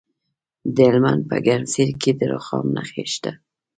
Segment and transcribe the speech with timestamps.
[0.75, 3.31] د هلمند په ګرمسیر کې د رخام نښې شته.